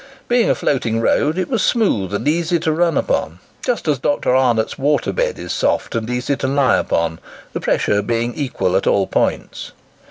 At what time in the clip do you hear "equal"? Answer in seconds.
8.33-8.75